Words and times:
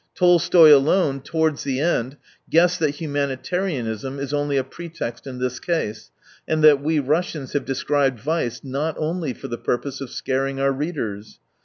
Tolstoy 0.15 0.73
alone, 0.75 1.21
towards 1.21 1.63
the 1.63 1.79
end, 1.79 2.17
guessed 2.49 2.79
that 2.79 2.95
humani 2.95 3.37
tarianism 3.37 4.17
is 4.17 4.33
only 4.33 4.57
a 4.57 4.63
pretext 4.63 5.27
in 5.27 5.37
this 5.37 5.59
case, 5.59 6.09
and 6.47 6.63
that 6.63 6.81
we 6.81 6.97
Russians 6.97 7.53
have 7.53 7.65
described 7.65 8.19
vice 8.19 8.61
not 8.63 8.95
only 8.97 9.31
for 9.31 9.47
the 9.47 9.59
purpose 9.59 10.01
of 10.01 10.09
scaring 10.09 10.59
our 10.59 10.71
readers. 10.71 11.39